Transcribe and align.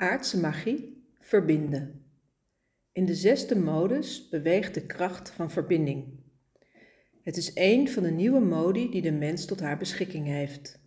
Aardse 0.00 0.40
magie, 0.40 1.04
verbinden. 1.18 2.04
In 2.92 3.04
de 3.04 3.14
zesde 3.14 3.58
modus 3.58 4.28
beweegt 4.28 4.74
de 4.74 4.86
kracht 4.86 5.30
van 5.30 5.50
verbinding. 5.50 6.20
Het 7.22 7.36
is 7.36 7.50
een 7.54 7.88
van 7.88 8.02
de 8.02 8.10
nieuwe 8.10 8.40
modi 8.40 8.90
die 8.90 9.02
de 9.02 9.12
mens 9.12 9.46
tot 9.46 9.60
haar 9.60 9.78
beschikking 9.78 10.26
heeft. 10.26 10.80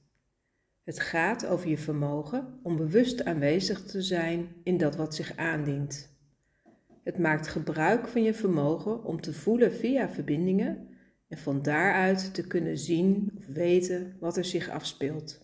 Het 0.83 0.99
gaat 0.99 1.45
over 1.45 1.69
je 1.69 1.77
vermogen 1.77 2.59
om 2.63 2.77
bewust 2.77 3.25
aanwezig 3.25 3.83
te 3.83 4.01
zijn 4.01 4.47
in 4.63 4.77
dat 4.77 4.95
wat 4.95 5.15
zich 5.15 5.37
aandient. 5.37 6.17
Het 7.03 7.17
maakt 7.17 7.47
gebruik 7.47 8.07
van 8.07 8.23
je 8.23 8.33
vermogen 8.33 9.03
om 9.03 9.21
te 9.21 9.33
voelen 9.33 9.73
via 9.73 10.09
verbindingen 10.09 10.87
en 11.27 11.37
van 11.37 11.61
daaruit 11.61 12.33
te 12.33 12.47
kunnen 12.47 12.77
zien 12.77 13.31
of 13.37 13.45
weten 13.45 14.15
wat 14.19 14.37
er 14.37 14.45
zich 14.45 14.69
afspeelt. 14.69 15.43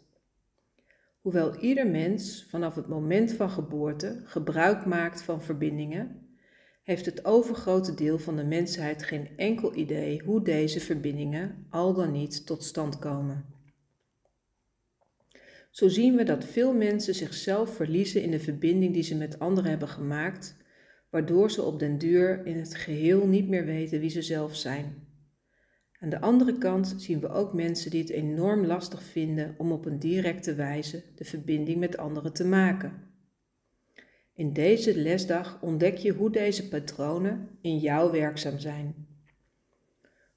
Hoewel 1.21 1.55
ieder 1.55 1.87
mens 1.87 2.45
vanaf 2.49 2.75
het 2.75 2.87
moment 2.87 3.33
van 3.33 3.49
geboorte 3.49 4.21
gebruik 4.23 4.85
maakt 4.85 5.21
van 5.21 5.43
verbindingen, 5.43 6.27
heeft 6.83 7.05
het 7.05 7.25
overgrote 7.25 7.93
deel 7.93 8.19
van 8.19 8.35
de 8.35 8.43
mensheid 8.43 9.03
geen 9.03 9.29
enkel 9.35 9.75
idee 9.75 10.21
hoe 10.23 10.43
deze 10.43 10.79
verbindingen 10.79 11.65
al 11.69 11.93
dan 11.93 12.11
niet 12.11 12.45
tot 12.45 12.63
stand 12.63 12.99
komen. 12.99 13.45
Zo 15.71 15.87
zien 15.87 16.15
we 16.15 16.23
dat 16.23 16.45
veel 16.45 16.73
mensen 16.73 17.15
zichzelf 17.15 17.75
verliezen 17.75 18.21
in 18.21 18.31
de 18.31 18.39
verbinding 18.39 18.93
die 18.93 19.03
ze 19.03 19.15
met 19.15 19.39
anderen 19.39 19.69
hebben 19.69 19.87
gemaakt, 19.87 20.57
waardoor 21.09 21.51
ze 21.51 21.61
op 21.61 21.79
den 21.79 21.97
duur 21.97 22.45
in 22.45 22.57
het 22.57 22.75
geheel 22.75 23.27
niet 23.27 23.49
meer 23.49 23.65
weten 23.65 23.99
wie 23.99 24.09
ze 24.09 24.21
zelf 24.21 24.55
zijn. 24.55 25.08
Aan 25.99 26.09
de 26.09 26.21
andere 26.21 26.57
kant 26.57 26.95
zien 26.97 27.19
we 27.19 27.29
ook 27.29 27.53
mensen 27.53 27.91
die 27.91 28.01
het 28.01 28.09
enorm 28.09 28.65
lastig 28.65 29.03
vinden 29.03 29.55
om 29.57 29.71
op 29.71 29.85
een 29.85 29.99
directe 29.99 30.55
wijze 30.55 31.03
de 31.15 31.25
verbinding 31.25 31.79
met 31.79 31.97
anderen 31.97 32.33
te 32.33 32.45
maken. 32.45 33.07
In 34.33 34.53
deze 34.53 34.97
lesdag 34.97 35.61
ontdek 35.61 35.97
je 35.97 36.11
hoe 36.11 36.31
deze 36.31 36.67
patronen 36.67 37.49
in 37.61 37.77
jou 37.77 38.11
werkzaam 38.11 38.59
zijn. 38.59 39.07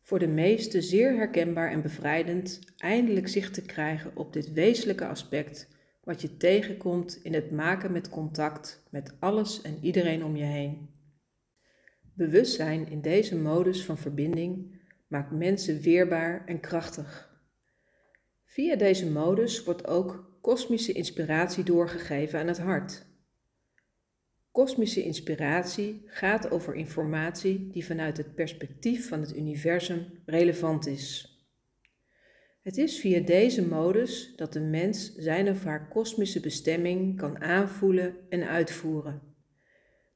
Voor 0.00 0.18
de 0.18 0.28
meesten 0.28 0.82
zeer 0.82 1.16
herkenbaar 1.16 1.70
en 1.70 1.82
bevrijdend 1.82 2.60
eindelijk 2.76 3.28
zicht 3.28 3.54
te 3.54 3.62
krijgen 3.62 4.16
op 4.16 4.32
dit 4.32 4.52
wezenlijke 4.52 5.06
aspect 5.06 5.68
wat 6.04 6.20
je 6.20 6.36
tegenkomt 6.36 7.20
in 7.22 7.34
het 7.34 7.50
maken 7.50 7.92
met 7.92 8.08
contact 8.08 8.82
met 8.90 9.16
alles 9.18 9.62
en 9.62 9.78
iedereen 9.80 10.24
om 10.24 10.36
je 10.36 10.44
heen. 10.44 10.88
Bewustzijn 12.14 12.88
in 12.88 13.00
deze 13.00 13.36
modus 13.36 13.84
van 13.84 13.98
verbinding 13.98 14.80
maakt 15.12 15.30
mensen 15.30 15.80
weerbaar 15.80 16.46
en 16.46 16.60
krachtig. 16.60 17.30
Via 18.44 18.76
deze 18.76 19.10
modus 19.10 19.64
wordt 19.64 19.86
ook 19.86 20.38
kosmische 20.40 20.92
inspiratie 20.92 21.64
doorgegeven 21.64 22.38
aan 22.38 22.46
het 22.46 22.58
hart. 22.58 23.06
Kosmische 24.50 25.02
inspiratie 25.02 26.02
gaat 26.06 26.50
over 26.50 26.74
informatie 26.74 27.68
die 27.70 27.86
vanuit 27.86 28.16
het 28.16 28.34
perspectief 28.34 29.08
van 29.08 29.20
het 29.20 29.36
universum 29.36 30.22
relevant 30.26 30.86
is. 30.86 31.36
Het 32.62 32.76
is 32.76 33.00
via 33.00 33.20
deze 33.20 33.66
modus 33.66 34.32
dat 34.36 34.52
de 34.52 34.60
mens 34.60 35.14
zijn 35.14 35.48
of 35.48 35.64
haar 35.64 35.88
kosmische 35.88 36.40
bestemming 36.40 37.16
kan 37.16 37.40
aanvoelen 37.40 38.16
en 38.28 38.48
uitvoeren. 38.48 39.22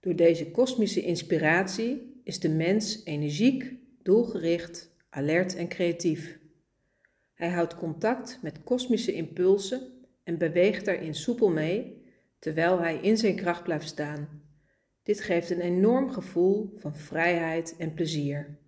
Door 0.00 0.16
deze 0.16 0.50
kosmische 0.50 1.02
inspiratie 1.02 2.20
is 2.24 2.40
de 2.40 2.48
mens 2.48 3.04
energiek, 3.04 3.84
doelgericht, 4.06 4.90
alert 5.08 5.56
en 5.56 5.68
creatief. 5.68 6.38
Hij 7.34 7.48
houdt 7.48 7.76
contact 7.76 8.38
met 8.42 8.62
kosmische 8.62 9.12
impulsen 9.12 9.80
en 10.22 10.38
beweegt 10.38 10.84
daarin 10.84 11.14
soepel 11.14 11.50
mee, 11.50 12.04
terwijl 12.38 12.78
hij 12.78 12.98
in 13.00 13.16
zijn 13.16 13.36
kracht 13.36 13.62
blijft 13.62 13.88
staan. 13.88 14.42
Dit 15.02 15.20
geeft 15.20 15.50
een 15.50 15.60
enorm 15.60 16.10
gevoel 16.10 16.72
van 16.76 16.96
vrijheid 16.96 17.76
en 17.78 17.94
plezier. 17.94 18.58